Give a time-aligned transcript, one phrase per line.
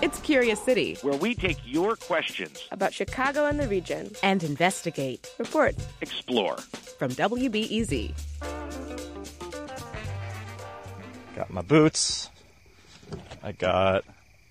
[0.00, 5.28] It's Curious City, where we take your questions about Chicago and the region and investigate,
[5.38, 6.56] report, explore.
[6.98, 8.12] From WBEZ.
[11.34, 12.30] Got my boots.
[13.42, 14.04] I got.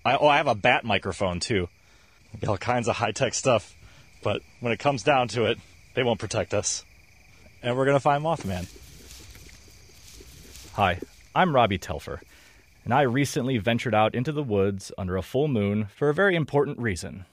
[0.04, 1.68] I, oh, I have a bat microphone too.
[2.42, 3.74] Got all kinds of high tech stuff.
[4.22, 5.58] But when it comes down to it,
[5.94, 6.84] they won't protect us.
[7.62, 8.68] And we're gonna find Mothman.
[10.74, 10.98] Hi,
[11.34, 12.20] I'm Robbie Telfer,
[12.88, 16.34] and I recently ventured out into the woods under a full moon for a very
[16.34, 17.26] important reason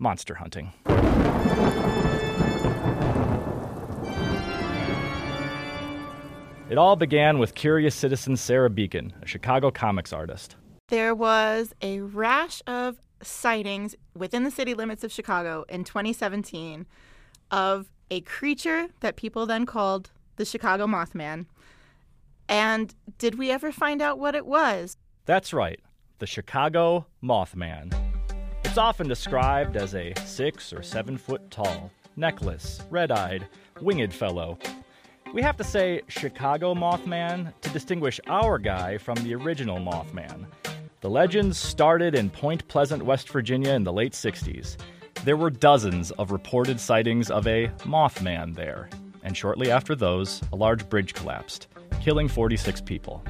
[0.00, 0.72] monster hunting.
[6.68, 10.56] It all began with curious citizen Sarah Beacon, a Chicago comics artist.
[10.88, 16.84] There was a rash of sightings within the city limits of Chicago in 2017
[17.52, 21.46] of a creature that people then called the Chicago Mothman.
[22.48, 24.96] And did we ever find out what it was?
[25.24, 25.80] That's right,
[26.18, 27.94] the Chicago Mothman.
[28.64, 33.46] It's often described as a six or seven foot tall, neckless, red eyed,
[33.80, 34.58] winged fellow
[35.32, 40.46] we have to say Chicago Mothman to distinguish our guy from the original Mothman.
[41.00, 44.76] The legends started in Point Pleasant, West Virginia in the late 60s.
[45.24, 48.88] There were dozens of reported sightings of a Mothman there,
[49.24, 51.66] and shortly after those, a large bridge collapsed,
[52.00, 53.22] killing 46 people.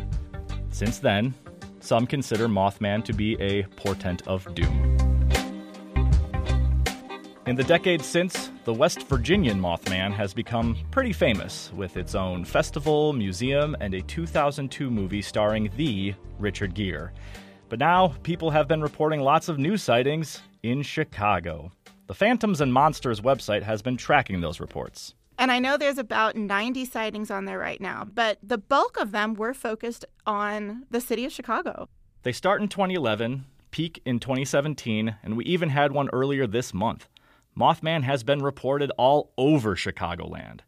[0.70, 1.34] Since then,
[1.80, 4.96] some consider Mothman to be a portent of doom.
[7.46, 12.44] In the decades since, the West Virginian Mothman has become pretty famous with its own
[12.44, 17.10] festival, museum, and a 2002 movie starring the Richard Gere.
[17.68, 21.70] But now, people have been reporting lots of new sightings in Chicago.
[22.08, 25.14] The Phantoms and Monsters website has been tracking those reports.
[25.38, 29.12] And I know there's about 90 sightings on there right now, but the bulk of
[29.12, 31.88] them were focused on the city of Chicago.
[32.22, 37.08] They start in 2011, peak in 2017, and we even had one earlier this month.
[37.56, 40.60] Mothman has been reported all over Chicagoland.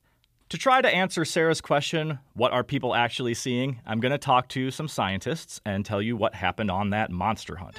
[0.51, 3.81] To try to answer Sarah's question, what are people actually seeing?
[3.85, 7.57] I'm going to talk to some scientists and tell you what happened on that monster
[7.57, 7.77] hunt.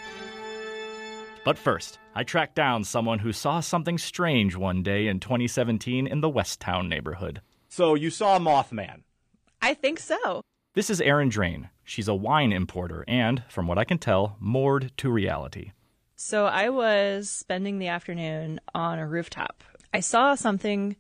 [1.46, 6.22] But first, I tracked down someone who saw something strange one day in 2017 in
[6.22, 7.42] the West Town neighborhood.
[7.70, 9.04] So you saw Mothman?
[9.62, 10.42] I think so.
[10.74, 11.70] This is Erin Drain.
[11.84, 15.72] She's a wine importer and, from what I can tell, moored to reality.
[16.16, 19.64] So I was spending the afternoon on a rooftop.
[19.94, 20.96] I saw something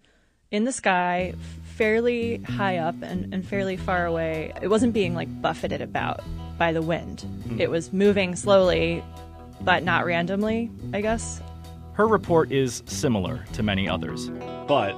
[0.52, 1.34] in the sky
[1.76, 4.54] fairly high up and, and fairly far away.
[4.62, 6.22] It wasn't being like buffeted about
[6.58, 7.26] by the wind.
[7.48, 7.60] Mm.
[7.60, 9.04] It was moving slowly,
[9.62, 11.42] but not randomly, I guess.
[11.94, 14.30] Her report is similar to many others,
[14.68, 14.96] but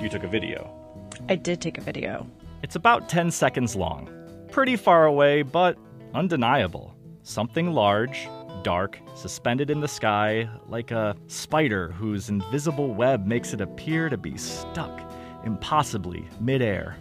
[0.00, 0.70] you took a video.
[1.28, 2.26] I did take a video.
[2.62, 4.10] It's about 10 seconds long.
[4.50, 5.78] Pretty far away, but
[6.14, 6.96] undeniable.
[7.22, 8.28] Something large,
[8.62, 14.16] dark, suspended in the sky, like a spider whose invisible web makes it appear to
[14.16, 15.00] be stuck
[15.44, 16.96] impossibly midair.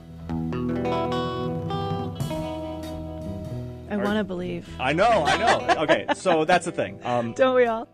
[3.91, 4.69] I want to believe.
[4.79, 5.81] I know, I know.
[5.83, 6.99] Okay, so that's the thing.
[7.03, 7.89] Um, Don't we all?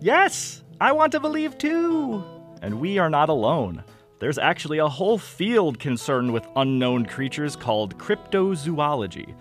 [0.00, 2.22] Yes, I want to believe too.
[2.60, 3.82] And we are not alone.
[4.18, 9.34] There's actually a whole field concerned with unknown creatures called cryptozoology.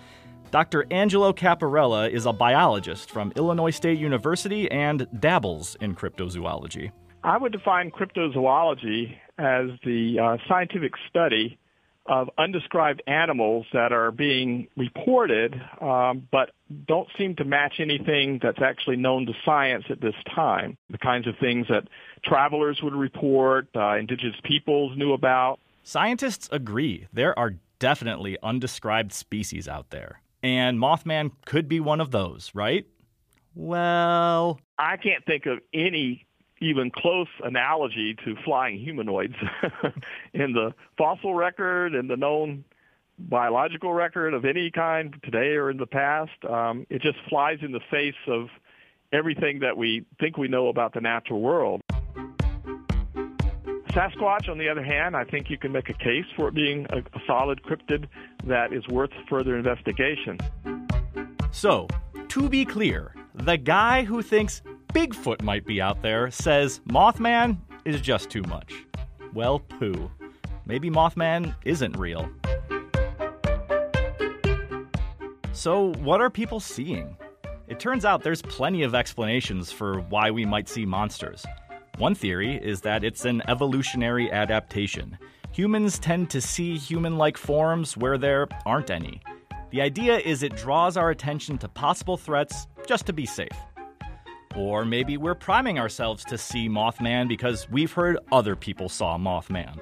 [0.50, 0.86] Dr.
[0.92, 6.92] Angelo Capparella is a biologist from Illinois State University and dabbles in cryptozoology.
[7.24, 11.58] I would define cryptozoology as the uh, scientific study
[12.06, 16.52] of undescribed animals that are being reported um, but
[16.88, 20.78] don't seem to match anything that's actually known to science at this time.
[20.90, 21.84] The kinds of things that
[22.24, 25.60] travelers would report, uh, indigenous peoples knew about.
[25.84, 30.22] Scientists agree there are definitely undescribed species out there.
[30.44, 32.86] And Mothman could be one of those, right?
[33.54, 36.26] Well, I can't think of any
[36.62, 39.36] even close analogy to flying humanoids
[40.34, 42.64] in the fossil record and the known
[43.18, 46.32] biological record of any kind today or in the past.
[46.48, 48.48] Um, it just flies in the face of
[49.12, 51.82] everything that we think we know about the natural world.
[53.92, 56.86] Sasquatch, on the other hand, I think you can make a case for it being
[56.92, 58.08] a, a solid cryptid
[58.46, 60.40] that is worth further investigation.
[61.52, 61.88] So,
[62.30, 64.62] to be clear, the guy who thinks
[64.92, 68.74] Bigfoot might be out there says Mothman is just too much.
[69.34, 70.12] Well, pooh.
[70.66, 72.30] Maybe Mothman isn't real.
[75.54, 77.16] So, what are people seeing?
[77.70, 81.46] It turns out there's plenty of explanations for why we might see monsters.
[81.98, 85.18] One theory is that it's an evolutionary adaptation.
[85.54, 89.22] Humans tend to see human like forms where there aren't any.
[89.70, 93.48] The idea is it draws our attention to possible threats just to be safe.
[94.56, 99.80] Or maybe we're priming ourselves to see Mothman because we've heard other people saw Mothman.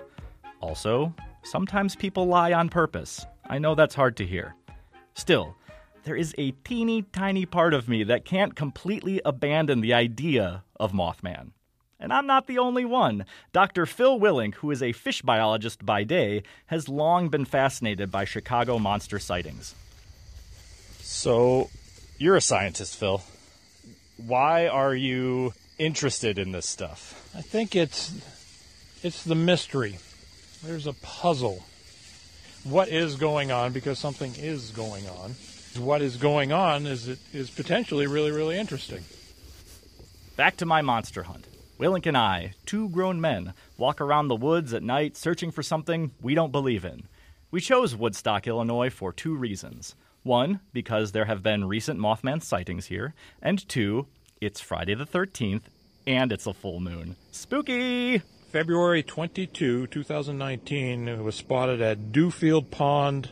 [0.62, 1.13] Also,
[1.44, 3.25] sometimes people lie on purpose.
[3.50, 4.56] I know that's hard to hear.
[5.16, 5.56] Still,
[6.04, 10.92] there is a teeny tiny part of me that can't completely abandon the idea of
[10.92, 11.51] Mothman.
[12.00, 13.25] And I'm not the only one.
[13.51, 13.86] Dr.
[13.86, 18.80] Phil Willink, who is a fish biologist by day, has long been fascinated by Chicago
[18.80, 19.75] monster sightings.
[21.00, 21.69] So,
[22.18, 23.21] you're a scientist, Phil.
[24.25, 27.31] Why are you interested in this stuff?
[27.36, 28.12] I think it's
[29.01, 29.98] it's the mystery.
[30.63, 31.63] There's a puzzle.
[32.66, 35.36] What is going on because something is going on.
[35.77, 39.06] What is going on is it is potentially really really interesting.
[40.36, 41.45] Back to my monster hunt.
[41.80, 46.12] Willink and I, two grown men, walk around the woods at night searching for something
[46.21, 47.04] we don't believe in.
[47.51, 49.95] We chose Woodstock, Illinois for two reasons.
[50.24, 54.07] One, because there have been recent Mothman sightings here, and two,
[54.42, 55.63] it's Friday the 13th,
[56.06, 57.16] and it's a full moon.
[57.31, 58.21] Spooky!
[58.51, 63.30] February 22, 2019, it was spotted at Dewfield Pond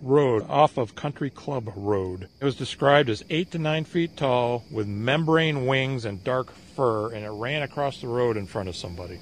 [0.00, 2.28] Road off of Country Club Road.
[2.40, 7.12] It was described as 8 to 9 feet tall with membrane wings and dark fur,
[7.12, 9.18] and it ran across the road in front of somebody.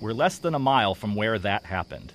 [0.00, 2.12] We're less than a mile from where that happened.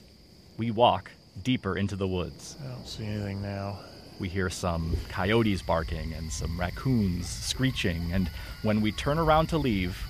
[0.58, 1.12] We walk
[1.42, 2.58] deeper into the woods.
[2.64, 3.80] I don't see anything now.
[4.20, 8.30] We hear some coyotes barking and some raccoons screeching, and
[8.62, 10.06] when we turn around to leave,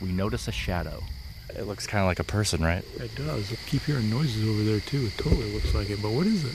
[0.00, 1.02] we notice a shadow.
[1.50, 2.84] It looks kind of like a person, right?
[2.98, 3.52] It does.
[3.52, 5.06] I keep hearing noises over there too.
[5.06, 6.54] It totally looks like it, but what is it?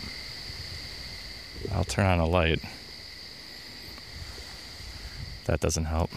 [1.71, 2.61] I'll turn on a light.
[5.45, 6.11] That doesn't help.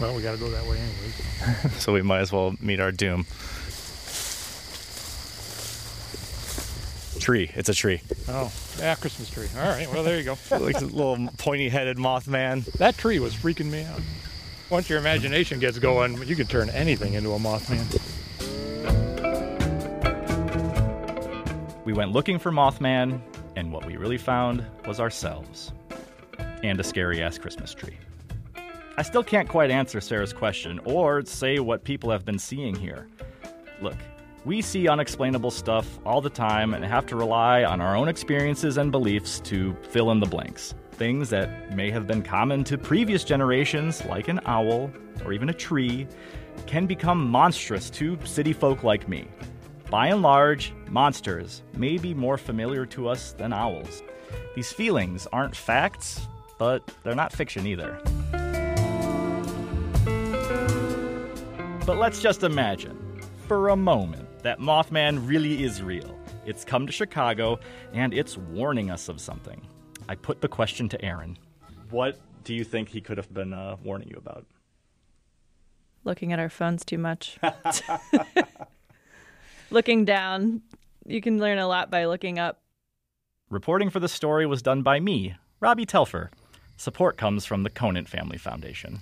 [0.00, 1.72] Well, we gotta go that way anyways.
[1.82, 3.26] so we might as well meet our doom.
[7.26, 7.50] Tree.
[7.56, 8.00] It's a tree.
[8.28, 9.48] Oh, yeah, Christmas tree.
[9.58, 10.38] All right, well, there you go.
[10.58, 12.64] like a little pointy headed Mothman.
[12.74, 14.00] That tree was freaking me out.
[14.70, 17.82] Once your imagination gets going, you can turn anything into a Mothman.
[21.84, 23.20] We went looking for Mothman,
[23.56, 25.72] and what we really found was ourselves.
[26.62, 27.98] And a scary ass Christmas tree.
[28.96, 33.08] I still can't quite answer Sarah's question or say what people have been seeing here.
[33.82, 33.96] Look,
[34.46, 38.76] we see unexplainable stuff all the time and have to rely on our own experiences
[38.76, 40.72] and beliefs to fill in the blanks.
[40.92, 44.92] Things that may have been common to previous generations, like an owl
[45.24, 46.06] or even a tree,
[46.64, 49.26] can become monstrous to city folk like me.
[49.90, 54.04] By and large, monsters may be more familiar to us than owls.
[54.54, 56.20] These feelings aren't facts,
[56.56, 58.00] but they're not fiction either.
[61.84, 62.96] But let's just imagine,
[63.48, 66.16] for a moment, that Mothman really is real.
[66.44, 67.58] It's come to Chicago,
[67.92, 69.60] and it's warning us of something.
[70.08, 71.36] I put the question to Erin.
[71.90, 74.46] What do you think he could have been uh, warning you about?
[76.04, 77.40] Looking at our phones too much.
[79.72, 80.62] looking down.
[81.04, 82.60] You can learn a lot by looking up.
[83.50, 86.30] Reporting for the story was done by me, Robbie Telfer.
[86.76, 89.00] Support comes from the Conant Family Foundation.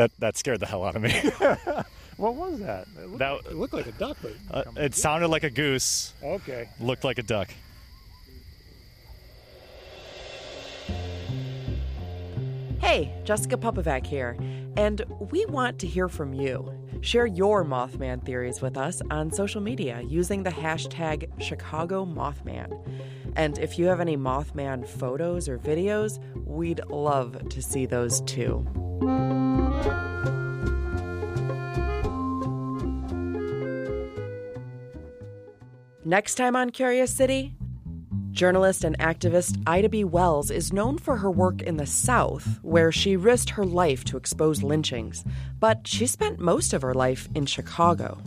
[0.00, 1.12] That that scared the hell out of me.
[2.16, 2.86] What was that?
[2.98, 6.12] It looked, That- it looked like a duck, but Uh, it sounded like a goose,
[6.22, 6.68] okay.
[6.78, 7.48] looked like a duck.
[12.80, 14.36] Hey, Jessica Pupovac here,
[14.76, 16.72] and we want to hear from you.
[17.02, 22.70] Share your Mothman theories with us on social media using the hashtag Chicago Mothman.
[23.36, 28.66] And if you have any Mothman photos or videos, we'd love to see those too.
[36.04, 37.54] Next time on Curious City,
[38.32, 40.04] Journalist and activist Ida B.
[40.04, 44.16] Wells is known for her work in the South, where she risked her life to
[44.16, 45.24] expose lynchings,
[45.58, 48.18] but she spent most of her life in Chicago.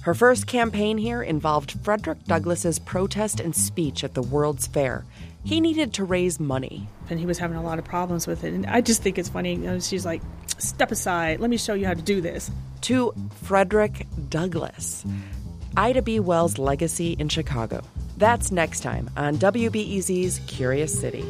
[0.00, 5.04] Her first campaign here involved Frederick Douglass's protest and speech at the World's Fair.
[5.44, 6.88] He needed to raise money.
[7.08, 8.52] and he was having a lot of problems with it.
[8.52, 9.52] And I just think it's funny.
[9.52, 10.20] You know, she's like,
[10.58, 11.38] "Step aside.
[11.38, 12.50] Let me show you how to do this."
[12.82, 15.04] To Frederick Douglass.
[15.76, 16.18] Ida B.
[16.18, 17.84] Wells' legacy in Chicago.
[18.16, 21.22] That's next time on WBEZ's Curious City.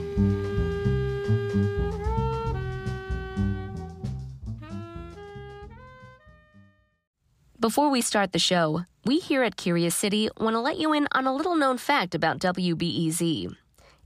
[7.59, 11.09] Before we start the show, we here at Curious City want to let you in
[11.11, 13.53] on a little known fact about WBEZ.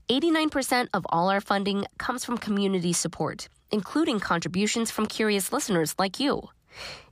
[0.09, 6.19] 89% of all our funding comes from community support, including contributions from curious listeners like
[6.19, 6.49] you.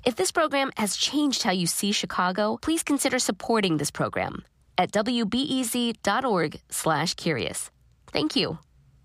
[0.03, 4.43] If this program has changed how you see Chicago, please consider supporting this program
[4.79, 7.69] at wbez.org slash curious.
[8.11, 8.57] Thank you.